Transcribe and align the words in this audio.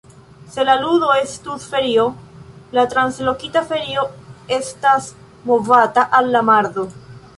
Se 0.51 0.63
la 0.67 0.75
lundo 0.83 1.09
estus 1.17 1.67
ferio, 1.73 2.05
la 2.77 2.85
translokita 2.93 3.63
ferio 3.73 4.07
estas 4.59 5.11
movata 5.53 6.07
al 6.23 6.33
la 6.39 6.43
mardo. 6.53 6.89